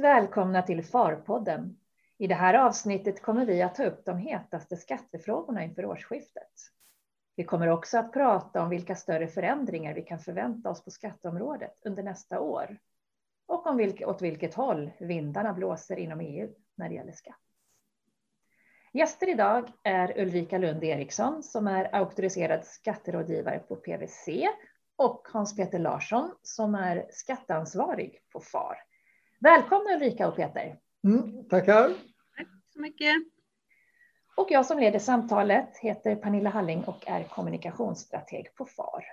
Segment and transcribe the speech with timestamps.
[0.00, 1.76] Välkomna till FAR-podden.
[2.18, 6.52] I det här avsnittet kommer vi att ta upp de hetaste skattefrågorna inför årsskiftet.
[7.36, 11.78] Vi kommer också att prata om vilka större förändringar vi kan förvänta oss på skatteområdet
[11.84, 12.78] under nästa år
[13.46, 17.40] och om vilk åt vilket håll vindarna blåser inom EU när det gäller skatt.
[18.92, 24.48] Gäster idag är Ulrika Lund Eriksson som är auktoriserad skatterådgivare på PWC
[24.96, 28.89] och Hans-Peter Larsson som är skatteansvarig på FAR.
[29.42, 30.76] Välkomna Ulrika och Peter.
[31.04, 31.88] Mm, tackar.
[32.36, 33.14] Tack så mycket.
[34.36, 39.04] Och jag som leder samtalet heter Pernilla Halling och är kommunikationsstrateg på FAR.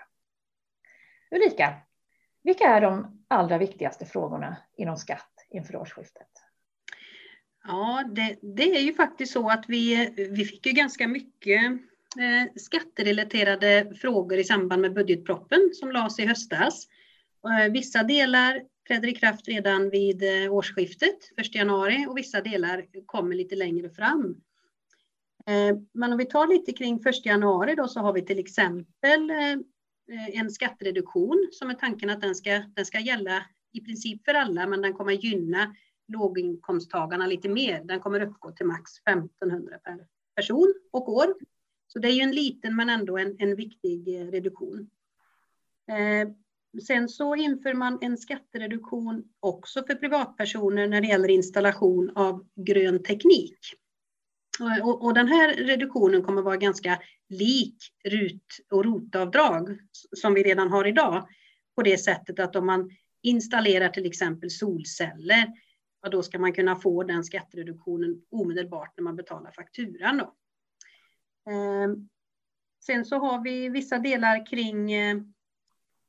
[1.31, 1.73] Ulrika,
[2.44, 6.30] vilka är de allra viktigaste frågorna inom skatt inför årsskiftet?
[7.64, 11.61] Ja, det, det är ju faktiskt så att vi, vi fick ju ganska mycket
[12.20, 16.88] eh, skatterelaterade frågor i samband med budgetproppen som lades i höstas.
[17.48, 22.86] Eh, vissa delar träder i kraft redan vid eh, årsskiftet, 1 januari, och vissa delar
[23.06, 24.42] kommer lite längre fram.
[25.45, 29.31] Eh, men om vi tar lite kring 1 januari då så har vi till exempel
[30.34, 34.67] en skattereduktion som är tanken att den ska, den ska gälla i princip för alla,
[34.67, 35.76] men den kommer gynna
[36.08, 37.84] låginkomsttagarna lite mer.
[37.84, 41.36] Den kommer uppgå till max 1500 per person och år.
[41.88, 44.89] Så det är ju en liten men ändå en, en viktig reduktion.
[46.88, 53.04] Sen så inför man en skattereduktion också för privatpersoner när det gäller installation av grön
[53.04, 53.60] teknik.
[54.60, 59.78] Eh, och, och den här reduktionen kommer vara ganska lik RUT och ROT-avdrag
[60.18, 61.28] som vi redan har idag.
[61.76, 62.90] På det sättet att om man
[63.22, 65.54] installerar till exempel solceller,
[66.02, 70.17] ja, då ska man kunna få den skattereduktionen omedelbart när man betalar fakturan.
[70.17, 70.23] Då.
[71.52, 71.89] Eh,
[72.86, 75.17] sen så har vi vissa delar kring eh,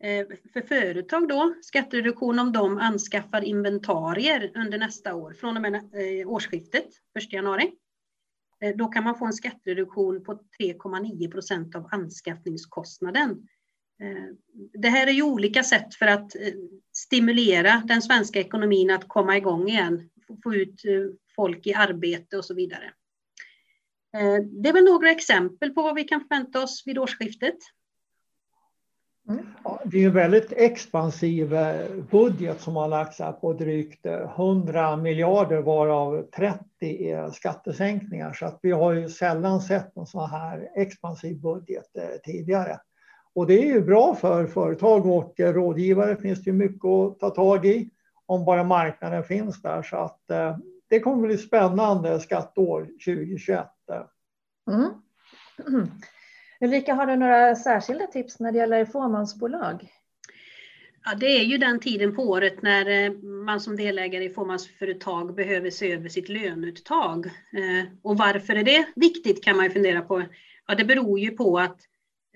[0.01, 5.75] Eh, för företag då, skattereduktion om de anskaffar inventarier under nästa år, från och med
[5.75, 6.87] eh, årsskiftet,
[7.19, 7.73] 1 januari.
[8.61, 13.49] Eh, då kan man få en skattereduktion på 3,9 procent av anskaffningskostnaden.
[14.73, 16.33] Det här är ju olika sätt för att
[16.93, 20.11] stimulera den svenska ekonomin att komma igång igen,
[20.43, 20.83] få ut
[21.37, 22.93] folk i arbete och så vidare.
[24.43, 27.59] Det är väl några exempel på vad vi kan förvänta oss vid årsskiftet.
[29.29, 29.47] Mm.
[29.85, 34.97] det är en väldigt expansiv eh, budget som har lagts här på drygt 100 eh,
[34.97, 38.33] miljarder varav 30 är skattesänkningar.
[38.33, 42.81] Så att vi har ju sällan sett en sån här expansiv budget eh, tidigare.
[43.35, 47.31] Och det är ju bra för företag och rådgivare finns det ju mycket att ta
[47.31, 47.91] tag i
[48.27, 49.83] om bara marknaden finns där.
[49.83, 50.21] Så att
[50.89, 53.67] det kommer bli spännande skatteår 2021.
[54.71, 54.91] Mm.
[56.61, 59.89] Ulrika, har du några särskilda tips när det gäller fåmansbolag?
[61.05, 65.35] Ja, det är ju den tiden på året när eh, man som delägare i fåmansföretag
[65.35, 67.27] behöver se över sitt löneuttag.
[67.27, 70.23] Eh, och varför är det viktigt kan man ju fundera på.
[70.67, 71.81] Ja, det beror ju på att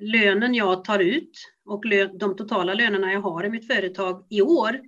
[0.00, 1.84] lönen jag tar ut och
[2.18, 4.80] de totala lönerna jag har i mitt företag i år,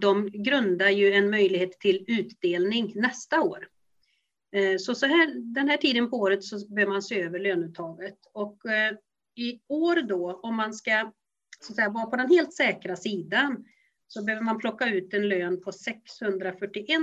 [0.00, 3.68] de grundar ju en möjlighet till utdelning nästa år.
[4.52, 8.18] Eh, så, så här, den här tiden på året så behöver man se över löneuttaget.
[8.32, 8.92] Och eh,
[9.34, 11.12] i år då, om man ska
[11.60, 13.64] så att säga, vara på den helt säkra sidan,
[14.08, 17.00] så behöver man plocka ut en lön på 641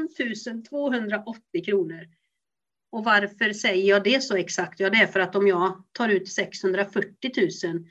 [0.69, 2.07] 280 kronor.
[2.89, 4.79] Och varför säger jag det så exakt?
[4.79, 7.31] Ja, det är för att om jag tar ut 640
[7.65, 7.85] 000,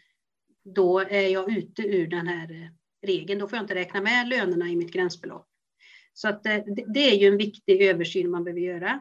[0.64, 2.68] då är jag ute ur den här eh,
[3.06, 3.40] regeln.
[3.40, 5.48] Då får jag inte räkna med lönerna i mitt gränsbelopp.
[6.12, 6.42] Så att
[6.86, 9.00] det är ju en viktig översyn man behöver göra.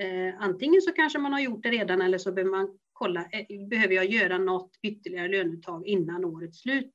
[0.00, 3.66] Eh, antingen så kanske man har gjort det redan eller så behöver man kolla, eh,
[3.68, 6.92] behöver jag göra något ytterligare löneuttag innan årets slut?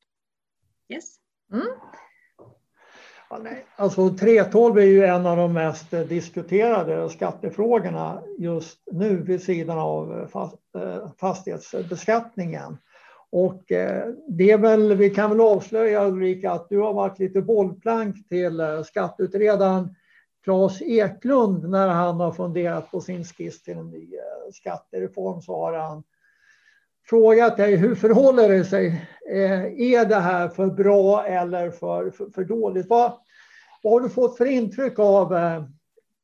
[0.89, 1.15] Yes.
[1.53, 1.67] Mm.
[3.29, 3.65] Ja, nej.
[3.75, 10.29] Alltså 312 är ju en av de mest diskuterade skattefrågorna just nu vid sidan av
[10.75, 12.77] eh, fastighetsbeskattningen.
[13.29, 13.63] Och
[14.27, 18.61] det är väl, vi kan väl avslöja Ulrika att du har varit lite bollplank till
[18.85, 19.95] skatteutredaren
[20.45, 25.55] Claes Eklund när han har funderat på sin skiss till en ny eh, skattereform så
[25.55, 26.03] har han
[27.05, 28.87] frågat dig hur förhåller det sig?
[29.31, 32.89] Eh, är det här för bra eller för, för, för dåligt?
[32.89, 33.13] Vad,
[33.83, 35.69] vad har du fått för intryck av Klas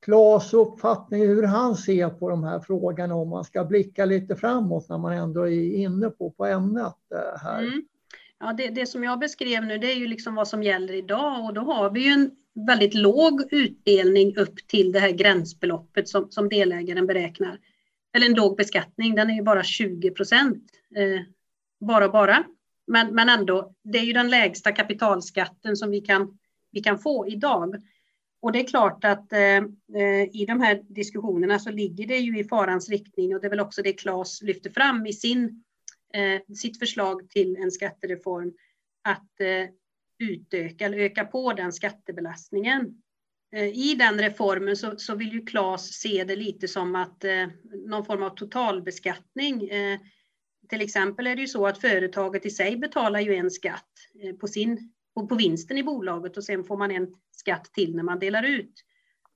[0.06, 4.89] Claes uppfattning hur han ser på de här frågorna om man ska blicka lite framåt
[4.89, 6.95] när man ändå är inne på, på ämnet
[7.41, 7.59] här?
[7.59, 7.83] Mm.
[8.39, 11.45] Ja, det, det som jag beskrev nu det är ju liksom vad som gäller idag
[11.45, 16.31] och då har vi ju en väldigt låg utdelning upp till det här gränsbeloppet som,
[16.31, 17.59] som delägaren beräknar.
[18.13, 20.63] Eller en låg beskattning, den är ju bara 20 procent.
[20.95, 21.21] Eh,
[21.80, 22.44] bara bara.
[22.88, 26.38] Men, men ändå, det är ju den lägsta kapitalskatten som vi kan,
[26.71, 27.81] vi kan få idag.
[28.42, 29.57] Och det är klart att eh,
[29.95, 33.50] eh, i de här diskussionerna så ligger det ju i farans riktning och det är
[33.50, 35.63] väl också det Claes lyfter fram i sin,
[36.13, 38.53] eh, sitt förslag till en skattereform,
[39.01, 39.69] att eh,
[40.21, 43.01] utöka eller öka på den skattebelastningen.
[43.56, 47.47] Eh, I den reformen så, så vill ju Claes se det lite som att eh,
[47.88, 49.69] någon form av totalbeskattning.
[49.69, 50.00] Eh,
[50.69, 53.91] till exempel är det ju så att företaget i sig betalar ju en skatt
[54.23, 57.95] eh, på, sin, på, på vinsten i bolaget och sen får man en skatt till
[57.95, 58.74] när man delar ut.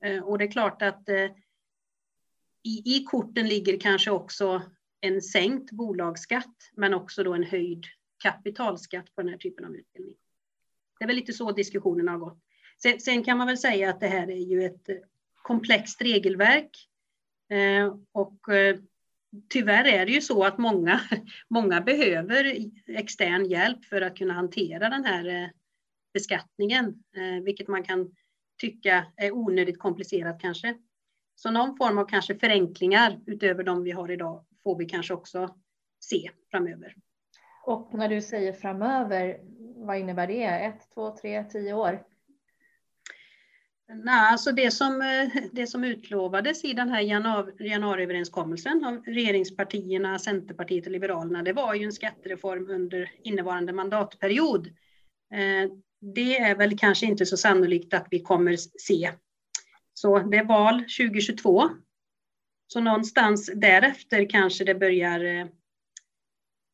[0.03, 1.31] Eh, och det är klart att eh,
[2.63, 4.61] i, i korten ligger kanske också
[5.01, 7.85] en sänkt bolagsskatt, men också då en höjd
[8.17, 10.15] kapitalskatt på den här typen av utbildning.
[10.99, 12.39] Det är väl lite så diskussionen har gått.
[12.81, 14.95] Sen, sen kan man väl säga att det här är ju ett eh,
[15.41, 16.89] komplext regelverk
[17.49, 18.77] eh, och eh,
[19.49, 21.01] tyvärr är det ju så att många,
[21.49, 22.57] många behöver
[22.87, 25.49] extern hjälp för att kunna hantera den här eh,
[26.13, 28.15] beskattningen, eh, vilket man kan
[28.61, 30.77] tycka är onödigt komplicerat kanske.
[31.35, 35.55] Så någon form av kanske förenklingar utöver de vi har idag får vi kanske också
[35.99, 36.95] se framöver.
[37.65, 39.39] Och när du säger framöver,
[39.85, 40.43] vad innebär det?
[40.43, 42.03] Ett, två, tre, tio år?
[43.87, 50.19] Nej, alltså det som, eh, det som utlovades i den här januari, januariöverenskommelsen av regeringspartierna,
[50.19, 54.67] Centerpartiet och Liberalerna, det var ju en skattereform under innevarande mandatperiod.
[55.33, 55.71] Eh,
[56.01, 59.11] det är väl kanske inte så sannolikt att vi kommer se.
[59.93, 61.69] Så det är val 2022.
[62.67, 65.25] Så någonstans därefter kanske det börjar,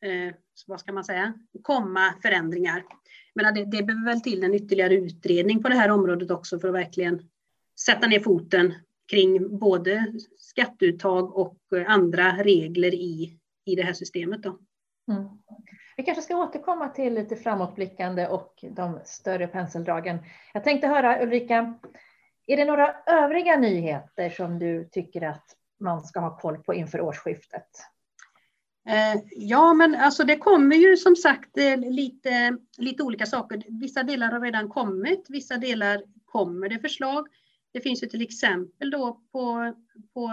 [0.06, 0.34] eh,
[0.68, 2.84] vad ska man säga, komma förändringar.
[3.34, 6.68] Men det, det behöver väl till en ytterligare utredning på det här området också för
[6.68, 7.30] att verkligen
[7.86, 8.74] sätta ner foten
[9.12, 14.44] kring både skatteuttag och eh, andra regler i, i det här systemet.
[14.44, 14.58] Då.
[15.12, 15.30] Mm.
[15.98, 20.20] Vi kanske ska återkomma till lite framåtblickande och de större penseldragen.
[20.54, 21.80] Jag tänkte höra Ulrika,
[22.48, 25.46] är det några övriga nyheter som du tycker att
[25.80, 27.68] man ska ha koll på inför årsskiftet?
[28.88, 33.64] Eh, ja, men alltså det kommer ju som sagt eh, lite, lite olika saker.
[33.68, 37.28] Vissa delar har redan kommit, vissa delar kommer det förslag.
[37.74, 39.74] Det finns ju till exempel då på,
[40.14, 40.30] på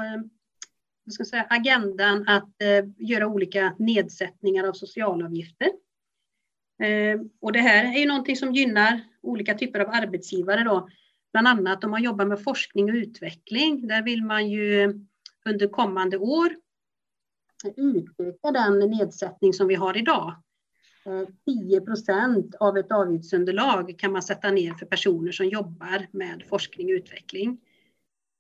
[1.13, 5.69] ska säga, agendan att eh, göra olika nedsättningar av socialavgifter.
[6.83, 10.89] Eh, och det här är ju någonting som gynnar olika typer av arbetsgivare då.
[11.33, 13.87] Bland annat om man jobbar med forskning och utveckling.
[13.87, 14.95] Där vill man ju
[15.45, 16.55] under kommande år
[17.77, 20.35] utöka den nedsättning som vi har idag.
[21.07, 26.43] Eh, 10 procent av ett avgiftsunderlag kan man sätta ner för personer som jobbar med
[26.49, 27.61] forskning och utveckling.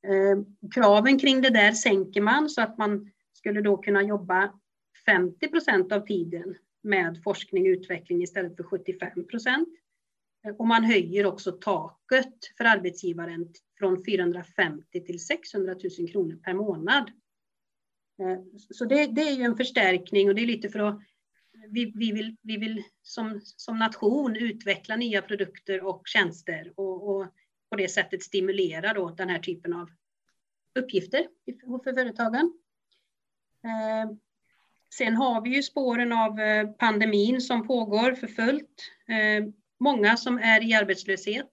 [0.07, 4.53] Eh, kraven kring det där sänker man så att man skulle då kunna jobba
[5.07, 9.69] 50 procent av tiden med forskning och utveckling istället för 75 procent.
[10.47, 13.49] Eh, och man höjer också taket för arbetsgivaren
[13.79, 17.11] från 450 till 600 000 kronor per månad.
[18.19, 18.39] Eh,
[18.71, 21.01] så det, det är ju en förstärkning och det är lite för att
[21.69, 27.27] vi, vi vill, vi vill som, som nation utveckla nya produkter och tjänster och, och
[27.71, 29.91] på det sättet stimulera då den här typen av
[30.75, 31.27] uppgifter
[31.85, 32.53] för företagen.
[33.65, 34.17] Eh,
[34.95, 38.83] sen har vi ju spåren av eh, pandemin som pågår för fullt.
[39.81, 41.51] Många som är i arbetslöshet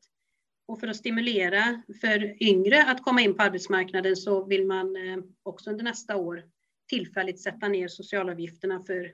[0.65, 4.95] och för att stimulera för yngre att komma in på arbetsmarknaden så vill man
[5.43, 6.43] också under nästa år
[6.87, 9.13] tillfälligt sätta ner socialavgifterna för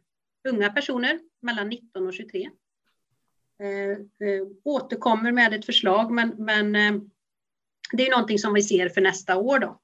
[0.50, 2.50] unga personer mellan 19 och 23.
[3.60, 3.92] Eh,
[4.28, 7.02] eh, återkommer med ett förslag, men, men eh,
[7.92, 9.60] det är någonting som vi ser för nästa år.
[9.60, 9.82] Då.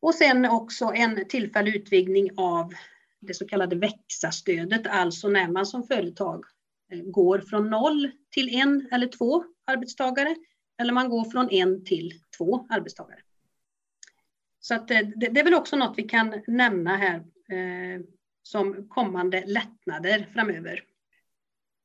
[0.00, 2.72] Och sen också en tillfällig utvidgning av
[3.20, 6.44] det så kallade växa-stödet, alltså när man som företag
[6.92, 10.36] eh, går från noll till en eller två arbetstagare,
[10.80, 13.20] eller man går från en till två arbetstagare.
[14.60, 17.16] Så att det, det är väl också något vi kan nämna här
[17.48, 18.00] eh,
[18.42, 20.84] som kommande lättnader framöver.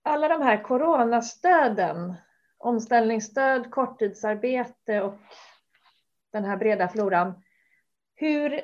[0.04, 2.14] Alla de här coronastöden,
[2.58, 5.20] omställningsstöd, korttidsarbete och
[6.32, 7.34] den här breda floran.
[8.16, 8.62] Hur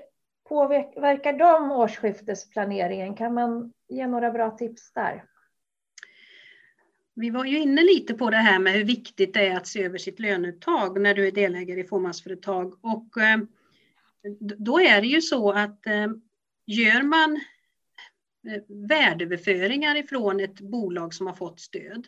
[0.49, 3.15] påverkar de årsskiftesplaneringen?
[3.15, 5.23] Kan man ge några bra tips där?
[7.13, 9.83] Vi var ju inne lite på det här med hur viktigt det är att se
[9.83, 12.73] över sitt löneuttag när du är delägare i fåmansföretag.
[12.81, 13.37] Och eh,
[14.39, 16.07] då är det ju så att eh,
[16.65, 17.35] gör man
[18.47, 22.07] eh, värdeöverföringar ifrån ett bolag som har fått stöd,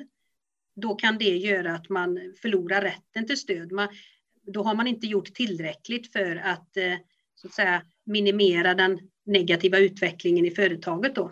[0.75, 3.71] då kan det göra att man förlorar rätten till stöd.
[3.71, 3.87] Man,
[4.41, 6.97] då har man inte gjort tillräckligt för att, eh,
[7.35, 11.15] så att säga, minimera den negativa utvecklingen i företaget.
[11.15, 11.31] Då.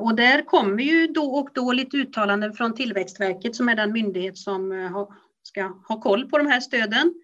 [0.00, 4.38] Och där kommer ju då och då lite uttalanden från Tillväxtverket som är den myndighet
[4.38, 4.72] som
[5.42, 7.14] ska ha koll på de här stöden.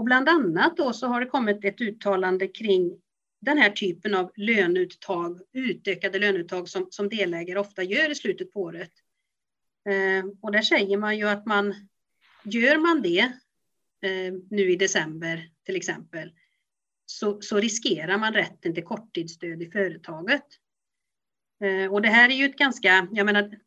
[0.00, 3.00] Och bland annat då så har det kommit ett uttalande kring
[3.40, 8.60] den här typen av löneuttag, utökade löneuttag som, som delägare ofta gör i slutet på
[8.60, 8.92] året.
[9.88, 11.74] Eh, och där säger man ju att man
[12.44, 13.18] gör man det
[14.02, 16.32] eh, nu i december till exempel
[17.06, 20.46] så, så, riskerar man rätten till korttidsstöd i företaget.
[21.64, 23.58] Eh, och det här är ju ett ganska, jag menar,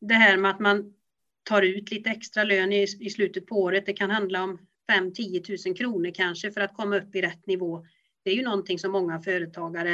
[0.00, 0.94] det här med att man
[1.42, 4.58] tar ut lite extra lön i, i slutet på året, det kan handla om
[4.90, 7.86] 5-10 000 kronor kanske för att komma upp i rätt nivå.
[8.22, 9.92] Det är ju någonting som många företagare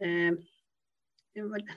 [0.00, 0.32] eh,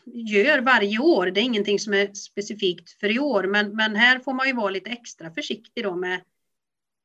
[0.05, 1.25] gör varje år.
[1.25, 4.53] Det är ingenting som är specifikt för i år, men, men här får man ju
[4.53, 6.21] vara lite extra försiktig då med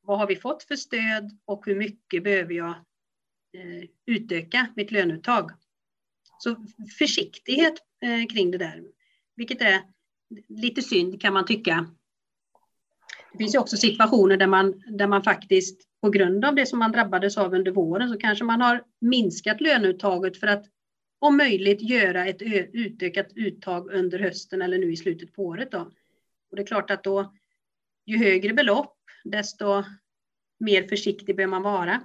[0.03, 2.75] vad har vi fått för stöd och hur mycket behöver jag
[3.53, 5.51] eh, utöka mitt löneuttag?
[6.39, 6.57] Så
[6.99, 8.85] försiktighet eh, kring det där,
[9.37, 9.83] vilket är
[10.49, 11.91] lite synd kan man tycka.
[13.37, 16.79] Det finns ju också situationer där man, där man faktiskt på grund av det som
[16.79, 20.65] man drabbades av under våren så kanske man har minskat löneuttaget för att
[21.19, 25.73] om möjligt göra ett utökat uttag under hösten eller nu i slutet på året.
[25.73, 25.79] Då.
[26.51, 27.33] Och det är klart att då
[28.07, 29.85] ju högre belopp desto
[30.61, 32.01] mer försiktig bör man vara.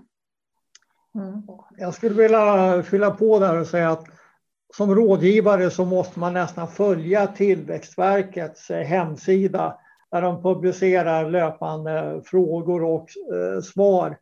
[1.16, 1.44] Mm.
[1.78, 4.08] Jag skulle vilja fylla på där och säga att
[4.74, 9.78] som rådgivare så måste man nästan följa Tillväxtverkets eh, hemsida
[10.12, 14.18] där de publicerar löpande frågor och eh, svar.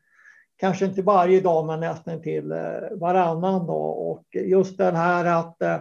[0.58, 2.58] Kanske inte varje dag men nästan till eh,
[2.92, 4.10] varannan dag.
[4.10, 5.80] Och just den här att eh,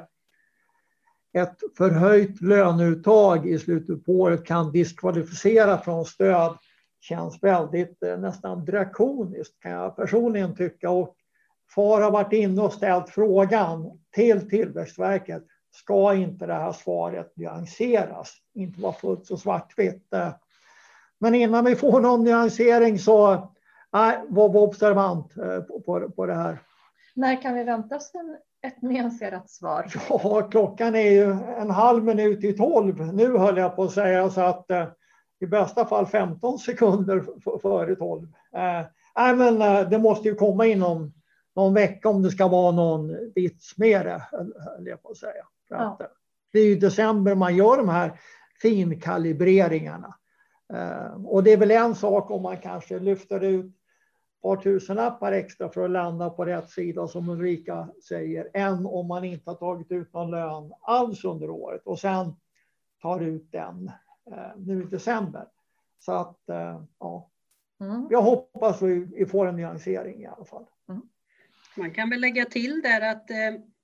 [1.32, 6.56] ett förhöjt löneuttag i slutet på året kan diskvalificera från stöd
[7.00, 10.90] känns väldigt eh, nästan drakoniskt kan jag personligen tycka.
[10.90, 11.14] Och
[11.74, 15.42] FAR har varit inne och ställt frågan till Tillväxtverket.
[15.70, 18.34] Ska inte det här svaret nyanseras?
[18.54, 20.12] Inte vara fullt så svartvitt.
[21.18, 23.48] Men innan vi får någon nyansering så
[23.92, 26.58] nej, var, var observant eh, på, på, på det här.
[27.14, 28.37] När kan vi vänta oss en,
[28.70, 29.87] ett nyanserat svar?
[30.08, 34.30] Ja, klockan är ju en halv minut i tolv nu höll jag på att säga
[34.30, 34.87] så att eh,
[35.40, 37.25] i bästa fall 15 sekunder
[37.62, 38.28] före tolv.
[38.54, 41.12] Eh, nej, men eh, det måste ju komma inom
[41.58, 45.44] någon vecka om det ska vara någon vits med det, höll jag på att säga.
[45.68, 45.98] Ja.
[46.52, 48.20] Det är ju i december man gör de här
[48.62, 50.14] finkalibreringarna.
[50.72, 55.32] Eh, och det är väl en sak om man kanske lyfter ut ett par tusenlappar
[55.32, 59.56] extra för att landa på rätt sida som Ulrika säger, än om man inte har
[59.56, 62.36] tagit ut någon lön alls under året och sen
[63.02, 63.90] tar ut den
[64.30, 65.46] eh, nu i december.
[65.98, 67.30] Så att eh, ja,
[67.80, 68.06] mm.
[68.10, 70.66] jag hoppas att vi får en nyansering i alla fall.
[70.88, 71.02] Mm.
[71.78, 73.37] Man kan väl lägga till där att eh,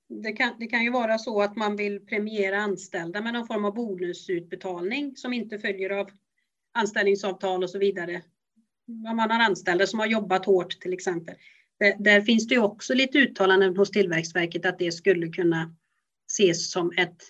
[0.09, 3.65] det kan, det kan ju vara så att man vill premiera anställda med någon form
[3.65, 6.11] av bonusutbetalning som inte följer av
[6.73, 8.23] anställningsavtal och så vidare.
[9.11, 11.35] Om man har anställda som har jobbat hårt till exempel.
[11.79, 15.75] Där, där finns det ju också lite uttalanden hos Tillväxtverket att det skulle kunna
[16.31, 17.23] ses som ett,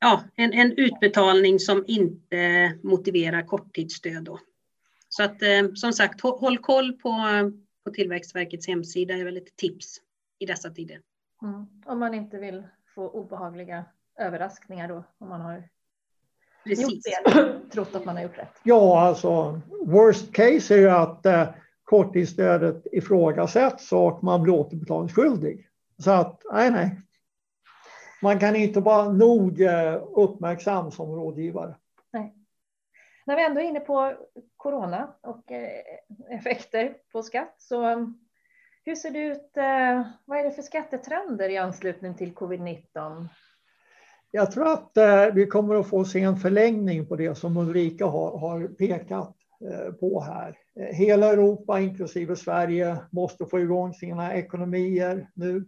[0.00, 4.24] ja, en, en utbetalning som inte motiverar korttidsstöd.
[4.24, 4.40] Då.
[5.08, 7.10] Så att eh, som sagt, håll koll på
[7.84, 10.00] på Tillväxtverkets hemsida är väl ett tips
[10.38, 11.00] i dessa tider.
[11.42, 11.66] Mm.
[11.86, 12.62] Om man inte vill
[12.94, 13.84] få obehagliga
[14.18, 15.68] överraskningar då, om man har
[16.64, 16.90] Precis.
[16.90, 17.02] gjort
[17.34, 18.60] det, trott att man har gjort rätt.
[18.62, 21.48] Ja, alltså worst case är ju att eh,
[21.84, 25.68] korttidsstödet ifrågasätts och man blir återbetalningsskyldig.
[25.98, 27.00] Så att, nej, nej.
[28.22, 31.74] Man kan inte vara nog eh, uppmärksam som rådgivare.
[33.30, 34.14] När vi ändå är inne på
[34.56, 35.80] corona och eh,
[36.30, 38.06] effekter på skatt, så eh,
[38.84, 39.56] hur ser det ut?
[39.56, 43.28] Eh, vad är det för skattetrender i anslutning till covid-19?
[44.30, 44.92] Jag tror att
[45.34, 49.36] vi kommer att få se en förlängning på det som Ulrika har, har pekat
[50.00, 50.58] på här.
[50.92, 55.64] Hela Europa, inklusive Sverige, måste få igång sina ekonomier nu.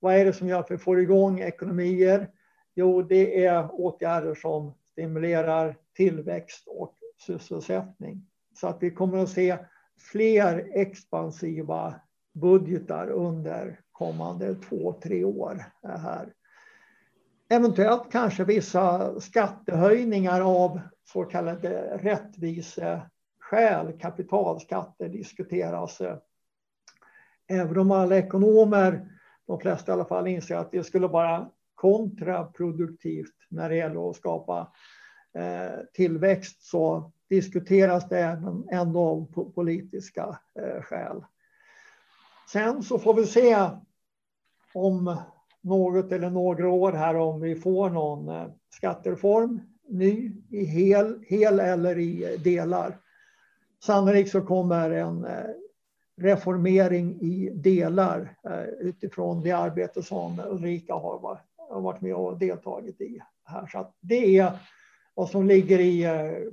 [0.00, 2.30] Vad är det som gör att vi får igång ekonomier?
[2.74, 6.94] Jo, det är åtgärder som stimulerar tillväxt och
[7.26, 8.26] sysselsättning.
[8.54, 9.58] Så att vi kommer att se
[10.12, 11.94] fler expansiva
[12.32, 16.32] budgetar under kommande två, tre år här.
[17.48, 26.00] Eventuellt kanske vissa skattehöjningar av så kallade rättviseskäl, kapitalskatter diskuteras.
[27.48, 29.08] Även om alla ekonomer,
[29.46, 34.16] de flesta i alla fall, inser att det skulle bara kontraproduktivt när det gäller att
[34.16, 34.72] skapa
[35.34, 41.24] eh, tillväxt så diskuteras det ändå av politiska eh, skäl.
[42.52, 43.68] Sen så får vi se
[44.74, 45.16] om
[45.60, 51.60] något eller några år här om vi får någon eh, skattereform ny i hel, hel
[51.60, 52.98] eller i delar.
[53.84, 55.26] Sannolikt så kommer en
[56.16, 58.36] reformering i delar
[58.80, 61.18] utifrån det arbete som Ulrika har
[61.70, 63.66] varit med och deltagit i här.
[63.66, 64.52] Så det är
[65.14, 66.06] vad som ligger i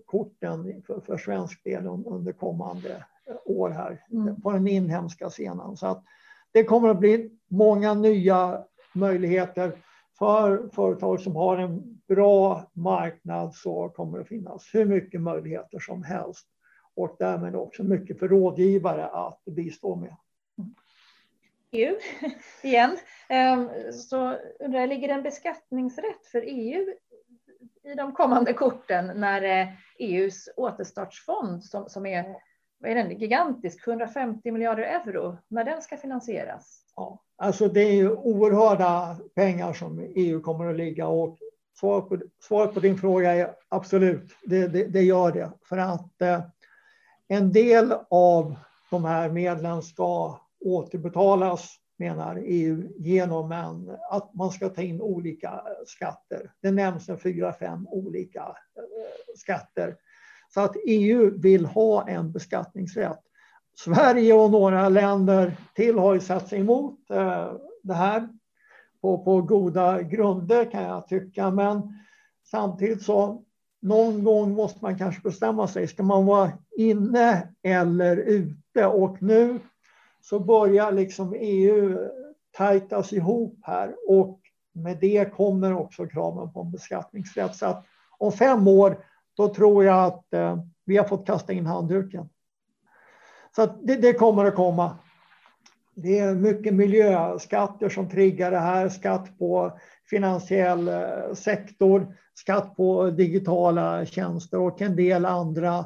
[0.05, 3.05] korten för, för svensk del under kommande
[3.45, 4.41] år här mm.
[4.41, 5.77] på den inhemska scenen.
[5.77, 6.03] Så att
[6.51, 9.71] det kommer att bli många nya möjligheter
[10.17, 16.03] för företag som har en bra marknad så kommer det finnas hur mycket möjligheter som
[16.03, 16.47] helst
[16.95, 20.15] och därmed också mycket för rådgivare att bistå med.
[21.71, 21.95] EU
[22.63, 22.97] igen.
[23.29, 26.93] Ehm, så undrar jag, ligger det en beskattningsrätt för EU
[27.83, 32.35] i de kommande korten när eh, e EUs återstartsfond som, som är
[32.79, 36.83] vad är den, gigantisk, 150 miljarder euro, när den ska finansieras?
[36.95, 41.37] Ja, alltså det är ju oerhörda pengar som EU kommer att ligga och
[41.79, 45.51] svaret på, svar på din fråga är absolut, det, det, det gör det.
[45.69, 46.41] För att eh,
[47.27, 48.55] en del av
[48.89, 55.49] de här medlen ska återbetalas menar EU genom en, att man ska ta in olika
[55.49, 56.51] eh, skatter.
[56.61, 59.95] Det nämns en fyra, fem olika eh, skatter
[60.53, 63.19] så att EU vill ha en beskattningsrätt.
[63.77, 67.51] Sverige och några länder till har ju satt sig emot eh,
[67.83, 68.29] det här
[69.01, 71.51] på, på goda grunder kan jag tycka.
[71.51, 71.99] Men
[72.51, 73.43] samtidigt så
[73.81, 75.87] någon gång måste man kanske bestämma sig.
[75.87, 78.85] Ska man vara inne eller ute?
[78.85, 79.59] Och nu
[80.29, 81.97] så börjar liksom EU
[82.57, 84.39] tajtas ihop här och
[84.73, 87.55] med det kommer också kraven på en beskattningsrätt.
[87.55, 87.85] Så att
[88.17, 89.05] om fem år
[89.37, 92.29] då tror jag att eh, vi har fått kasta in handduken.
[93.55, 94.97] Så det, det, kommer att komma.
[95.95, 98.89] Det är mycket miljöskatter som triggar det här.
[98.89, 105.85] Skatt på finansiell eh, sektor, skatt på digitala tjänster och en del andra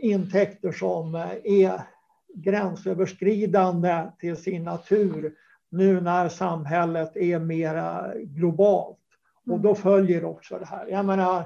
[0.00, 1.97] intäkter som är
[2.42, 5.34] gränsöverskridande till sin natur
[5.70, 8.98] nu när samhället är mera globalt.
[9.46, 9.82] Och då mm.
[9.82, 10.86] följer också det här.
[10.86, 11.44] Jag menar,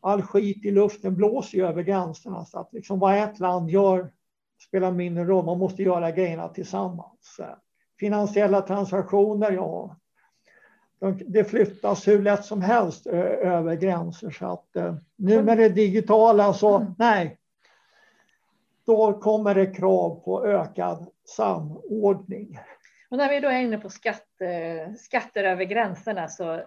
[0.00, 2.44] all skit i luften blåser ju över gränserna.
[2.44, 4.10] Så att liksom vad ett land gör
[4.68, 5.44] spelar mindre roll.
[5.44, 7.40] Man måste göra grejerna tillsammans.
[8.00, 9.96] Finansiella transaktioner, ja.
[11.26, 14.30] Det flyttas hur lätt som helst över gränser.
[14.30, 16.94] Så att eh, nu med det digitala så mm.
[16.98, 17.38] nej.
[18.86, 22.58] Då kommer det krav på ökad samordning.
[23.10, 24.28] Och när vi då är inne på skatt,
[24.98, 26.62] skatter över gränserna så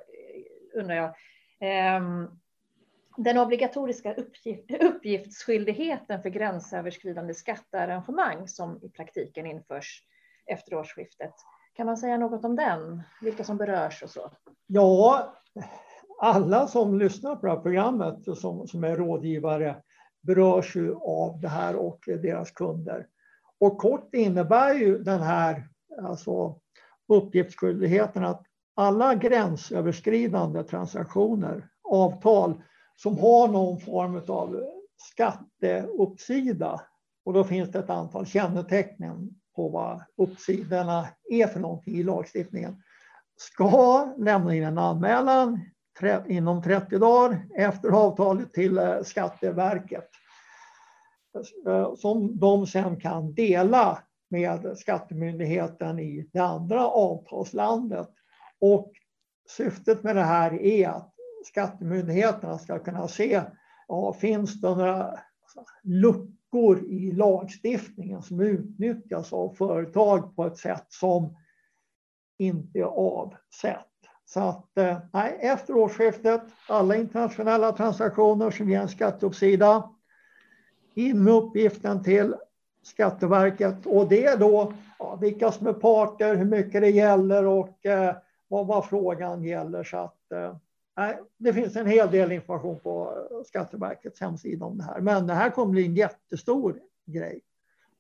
[0.76, 1.14] undrar jag.
[1.98, 2.40] Um,
[3.18, 10.04] den obligatoriska uppgift, uppgiftsskyldigheten för gränsöverskridande skattearrangemang som i praktiken införs
[10.46, 11.34] efter årsskiftet.
[11.76, 13.04] Kan man säga något om den?
[13.22, 14.32] Vilka som berörs och så?
[14.68, 15.34] Ja,
[16.22, 19.76] alla som lyssnar på det här programmet som, som är rådgivare
[20.26, 23.08] berörs ju av det här och deras kunder.
[23.60, 25.68] Och kort innebär ju den här
[26.04, 26.60] alltså,
[27.08, 28.44] uppgiftsskyldigheten att
[28.76, 32.62] alla gränsöverskridande transaktioner, avtal
[32.96, 34.64] som har någon form av
[34.98, 36.82] skatteuppsida.
[37.26, 42.84] Och då finns det ett antal kännetecken på vad uppsidorna är för någonting i lagstiftningen.
[43.38, 45.60] Ska lämna in en anmälan
[46.28, 50.10] inom 30 dagar efter avtalet till eh, Skatteverket.
[51.68, 58.10] Eh, som de sen kan dela med Skattemyndigheten i det andra avtalslandet.
[58.60, 58.92] Och
[59.50, 61.14] syftet med det här är att
[61.46, 63.42] skattemyndigheterna ska kunna se,
[63.88, 70.86] ja, finns det några alltså, luckor i lagstiftningen som utnyttjas av företag på ett sätt
[70.90, 71.38] som
[72.38, 73.95] inte är avsett.
[74.26, 79.90] Så att eh, nej, efter årsskiftet, alla internationella transaktioner som ger en skatteuppsida,
[80.94, 82.36] in med uppgiften till
[82.84, 87.86] Skatteverket och det är då ja, vilka som är parter, hur mycket det gäller och
[87.86, 88.16] eh,
[88.48, 89.84] vad, vad frågan gäller.
[89.84, 90.56] Så att, eh,
[91.38, 93.14] det finns en hel del information på
[93.46, 95.02] Skatteverkets hemsida om det här.
[95.02, 97.42] Men det här kommer bli en jättestor grej.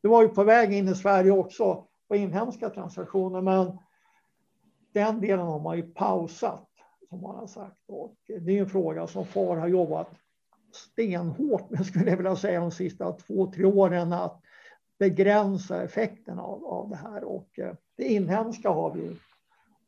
[0.01, 3.77] Det var ju på väg in i Sverige också på inhemska transaktioner, men
[4.95, 6.69] den delen har man ju pausat
[7.09, 7.81] som man har sagt.
[7.87, 10.09] Och det är en fråga som FAR har jobbat
[10.73, 14.41] stenhårt med, skulle jag vilja säga, de sista två, tre åren att
[14.99, 17.23] begränsa effekterna av, av det här.
[17.23, 19.15] Och eh, det inhemska har vi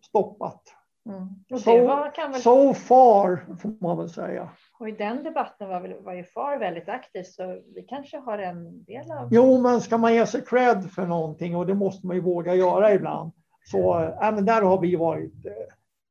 [0.02, 0.74] stoppat
[1.08, 1.60] Mm.
[1.60, 2.42] So, väl...
[2.42, 4.50] so far, får man väl säga.
[4.80, 8.38] Och i den debatten var, väl, var ju FAR väldigt aktiv, så vi kanske har
[8.38, 9.30] en del av...
[9.32, 12.56] Jo, men ska man ge sig cred för någonting, och det måste man ju våga
[12.56, 13.32] göra ibland,
[13.72, 15.52] så men där har vi varit eh,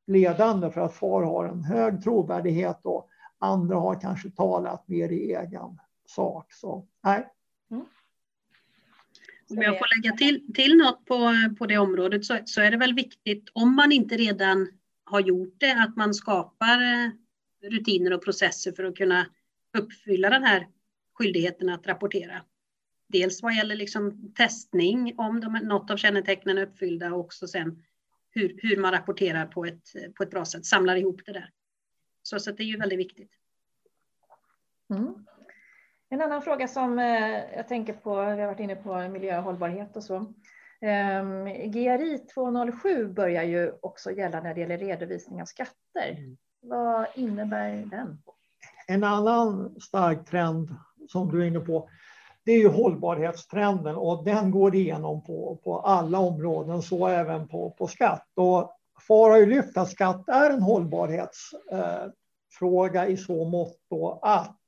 [0.07, 5.35] ledande för att FAR har en hög trovärdighet och Andra har kanske talat mer i
[5.35, 6.53] egen sak.
[6.53, 7.29] Så nej.
[7.71, 7.85] Mm.
[9.51, 12.77] Om jag får lägga till, till något på, på det området så, så är det
[12.77, 14.69] väl viktigt, om man inte redan
[15.05, 17.11] har gjort det, att man skapar eh,
[17.71, 19.27] rutiner och processer för att kunna
[19.79, 20.69] uppfylla den här
[21.13, 22.43] skyldigheten att rapportera.
[23.09, 27.83] Dels vad gäller liksom testning om de, något av kännetecknen är uppfyllda och också sen
[28.31, 31.51] hur, hur man rapporterar på ett, på ett bra sätt, samlar ihop det där.
[32.23, 33.31] Så, så det är ju väldigt viktigt.
[34.91, 35.27] Mm.
[36.09, 39.45] En annan fråga som eh, jag tänker på, vi har varit inne på miljö och
[39.45, 40.17] hållbarhet och så.
[40.81, 46.11] Um, GRI 207 börjar ju också gälla när det gäller redovisning av skatter.
[46.11, 46.37] Mm.
[46.61, 48.19] Vad innebär den?
[48.87, 50.75] En annan stark trend
[51.09, 51.89] som du är inne på,
[52.47, 57.71] det är ju hållbarhetstrenden och den går igenom på, på alla områden, så även på,
[57.71, 58.29] på skatt.
[58.35, 58.73] Och
[59.09, 63.79] FAR har ju lyft att skatt är en hållbarhetsfråga eh, i så mått
[64.23, 64.59] att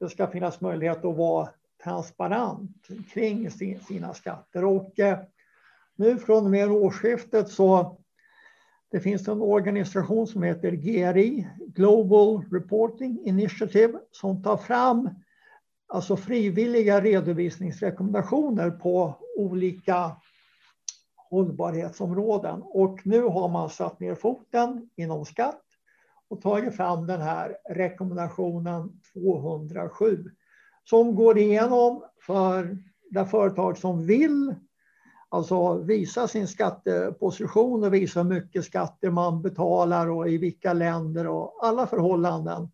[0.00, 1.48] det ska finnas möjlighet att vara
[1.84, 3.50] transparent kring
[3.86, 4.64] sina skatter.
[4.64, 5.18] Och eh,
[5.96, 7.98] nu från och med årsskiftet så
[8.90, 15.10] det finns en organisation som heter GRI, Global Reporting Initiative, som tar fram
[15.92, 20.16] alltså frivilliga redovisningsrekommendationer på olika
[21.16, 22.62] hållbarhetsområden.
[22.62, 25.62] Och nu har man satt ner foten inom skatt
[26.28, 30.30] och tagit fram den här rekommendationen 207
[30.84, 32.78] som går igenom för
[33.10, 34.54] det företag som vill
[35.28, 41.26] alltså visa sin skatteposition och visa hur mycket skatter man betalar och i vilka länder
[41.26, 42.68] och alla förhållanden.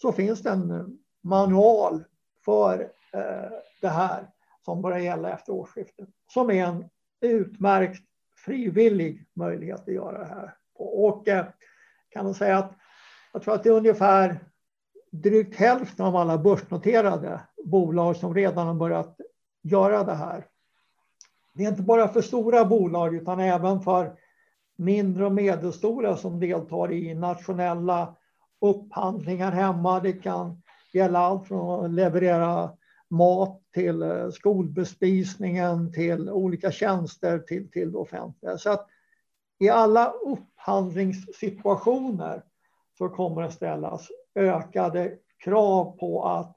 [0.00, 2.04] Så finns det en manual
[2.44, 2.80] för
[3.12, 4.30] eh, det här
[4.64, 6.84] som börjar gälla efter årsskiftet som är en
[7.20, 8.02] utmärkt
[8.36, 10.54] frivillig möjlighet att göra det här.
[10.74, 11.46] Och eh,
[12.10, 12.72] kan man säga att
[13.32, 14.38] jag tror att det är ungefär
[15.10, 19.20] drygt hälften av alla börsnoterade bolag som redan har börjat
[19.62, 20.46] göra det här.
[21.54, 24.16] Det är inte bara för stora bolag utan även för
[24.76, 28.16] mindre och medelstora som deltar i nationella
[28.60, 30.00] upphandlingar hemma.
[30.00, 30.62] Det kan
[30.94, 32.70] gälla allt från att leverera
[33.10, 38.58] mat till eh, skolbespisningen till olika tjänster till, till det offentliga.
[38.58, 38.86] Så att
[39.58, 42.42] i alla upphandlingssituationer
[42.98, 46.56] så kommer det ställas ökade krav på att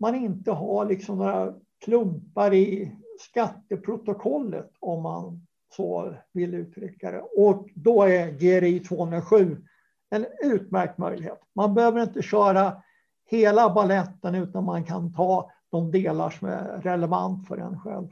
[0.00, 7.20] man inte har liksom några klumpar i skatteprotokollet om man så vill uttrycka det.
[7.20, 9.56] Och då är GRI 207
[10.10, 11.40] en utmärkt möjlighet.
[11.54, 12.82] Man behöver inte köra
[13.26, 18.08] hela balletten utan man kan ta de delar som är relevant för en själv.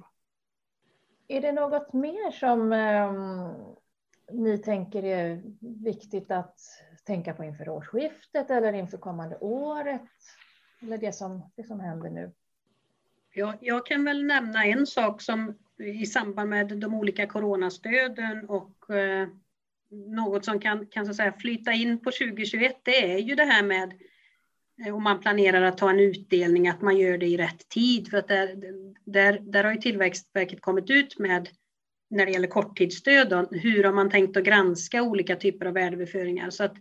[1.28, 3.74] Är det något mer som um,
[4.42, 5.42] ni tänker är
[5.84, 6.58] viktigt att
[7.04, 10.02] tänka på inför årsskiftet eller inför kommande året?
[10.82, 12.32] Eller det som, det som händer nu?
[13.34, 18.90] Ja, jag kan väl nämna en sak som i samband med de olika coronastöden och
[18.90, 19.28] eh,
[19.88, 23.44] något som kan, kan så att säga, flyta in på 2021, det är ju det
[23.44, 23.92] här med
[24.82, 28.10] Eh, om man planerar att ta en utdelning, att man gör det i rätt tid.
[28.10, 28.56] För att där,
[29.04, 31.48] där, där har ju Tillväxtverket kommit ut med,
[32.10, 36.50] när det gäller korttidsstöd, då, hur har man tänkt att granska olika typer av värdeöverföringar.
[36.50, 36.74] Så att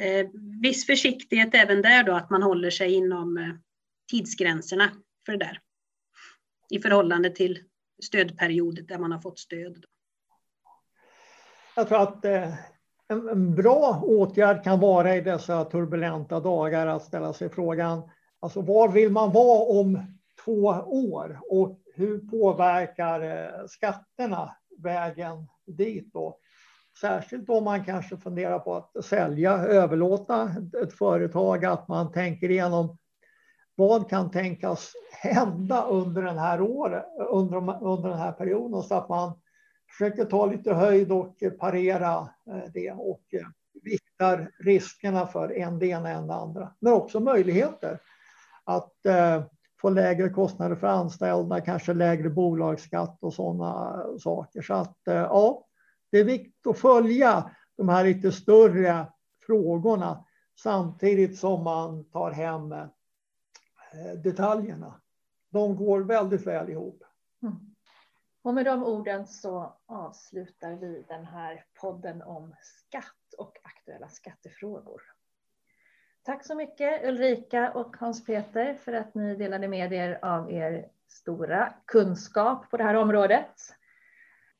[0.00, 0.26] eh,
[0.62, 3.54] viss försiktighet även där då, att man håller sig inom eh,
[4.10, 4.90] tidsgränserna
[5.26, 5.60] för det där.
[6.70, 7.58] I förhållande till
[8.02, 9.84] stödperiod, där man har fått stöd.
[11.76, 12.54] Jag tror att eh,
[13.10, 18.02] en, bra åtgärd kan vara i dessa turbulenta dagar att ställa sig frågan,
[18.40, 19.98] alltså var vill man vara om
[20.44, 26.38] två år och hur påverkar eh, skatterna vägen dit då?
[27.00, 30.50] Särskilt om man kanske funderar på att sälja, överlåta
[30.82, 32.98] ett företag, att man tänker igenom
[33.74, 34.92] vad kan tänkas
[35.22, 39.32] hända under den här året, under, under den här perioden så att man
[39.90, 43.46] försöker ta lite höjd och eh, parera eh, det och eh,
[43.82, 46.74] viktar riskerna för en det ena än det andra.
[46.78, 47.98] Men också möjligheter
[48.64, 48.92] att
[49.80, 54.62] få lägre kostnader för anställda, kanske lägre bolagsskatt och sådana saker.
[54.62, 55.66] Så att ja,
[56.10, 59.06] det är viktigt att följa de här lite större
[59.46, 60.24] frågorna
[60.62, 62.74] samtidigt som man tar hem
[64.22, 64.94] detaljerna.
[65.50, 67.04] De går väldigt väl ihop.
[67.42, 67.69] Mm.
[68.42, 75.02] Och med de orden så avslutar vi den här podden om skatt och aktuella skattefrågor.
[76.22, 81.74] Tack så mycket Ulrika och Hans-Peter för att ni delade med er av er stora
[81.86, 83.54] kunskap på det här området.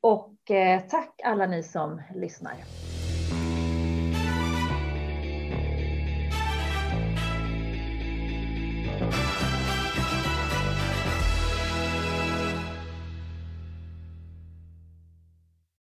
[0.01, 2.55] Och eh, tack alla ni som lyssnar.